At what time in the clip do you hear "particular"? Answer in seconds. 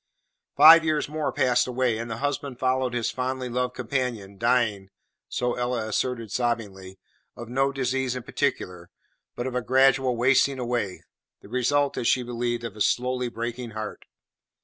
8.23-8.89